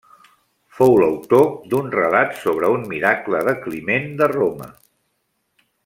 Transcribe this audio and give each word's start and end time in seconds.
Fou 0.77 0.95
l'autor 1.01 1.45
d'un 1.73 1.91
relat 1.97 2.33
sobre 2.45 2.73
un 2.79 2.89
miracle 2.95 3.43
de 3.49 3.55
Climent 3.67 4.11
de 4.23 4.31
Roma. 4.35 4.71